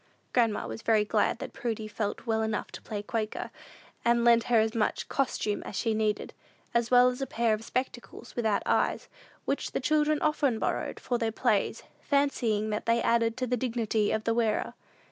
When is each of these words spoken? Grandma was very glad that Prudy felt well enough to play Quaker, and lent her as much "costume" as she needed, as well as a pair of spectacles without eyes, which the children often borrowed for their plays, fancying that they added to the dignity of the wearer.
Grandma 0.33 0.65
was 0.67 0.81
very 0.81 1.05
glad 1.05 1.37
that 1.37 1.53
Prudy 1.53 1.87
felt 1.87 2.25
well 2.25 2.41
enough 2.41 2.71
to 2.71 2.81
play 2.81 3.03
Quaker, 3.03 3.51
and 4.03 4.25
lent 4.25 4.45
her 4.45 4.57
as 4.59 4.73
much 4.73 5.07
"costume" 5.09 5.61
as 5.61 5.75
she 5.75 5.93
needed, 5.93 6.33
as 6.73 6.89
well 6.89 7.09
as 7.09 7.21
a 7.21 7.27
pair 7.27 7.53
of 7.53 7.63
spectacles 7.63 8.35
without 8.35 8.63
eyes, 8.65 9.09
which 9.45 9.73
the 9.73 9.79
children 9.79 10.19
often 10.19 10.57
borrowed 10.57 10.99
for 10.99 11.19
their 11.19 11.31
plays, 11.31 11.83
fancying 12.01 12.71
that 12.71 12.87
they 12.87 12.99
added 12.99 13.37
to 13.37 13.45
the 13.45 13.55
dignity 13.55 14.11
of 14.11 14.23
the 14.23 14.33
wearer. 14.33 14.73